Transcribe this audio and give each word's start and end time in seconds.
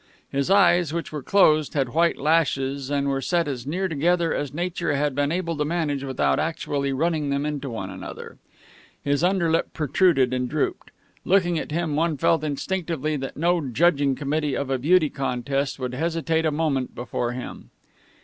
His 0.31 0.49
eyes, 0.49 0.91
which 0.91 1.11
were 1.11 1.21
closed, 1.21 1.75
had 1.75 1.89
white 1.89 2.17
lashes 2.17 2.89
and 2.89 3.07
were 3.07 3.21
set 3.21 3.47
as 3.47 3.67
near 3.67 3.87
together 3.87 4.33
as 4.33 4.51
Nature 4.51 4.95
had 4.95 5.13
been 5.13 5.31
able 5.31 5.55
to 5.57 5.63
manage 5.63 6.03
without 6.03 6.39
actually 6.39 6.91
running 6.91 7.29
them 7.29 7.45
into 7.45 7.69
one 7.69 7.91
another. 7.91 8.39
His 9.03 9.23
underlip 9.23 9.73
protruded 9.73 10.33
and 10.33 10.49
drooped. 10.49 10.89
Looking 11.23 11.59
at 11.59 11.71
him, 11.71 11.95
one 11.95 12.17
felt 12.17 12.43
instinctively 12.43 13.15
that 13.17 13.37
no 13.37 13.61
judging 13.61 14.15
committee 14.15 14.55
of 14.57 14.71
a 14.71 14.79
beauty 14.79 15.11
contest 15.11 15.77
would 15.77 15.93
hesitate 15.93 16.47
a 16.47 16.51
moment 16.51 16.95
before 16.95 17.33
him. 17.33 17.69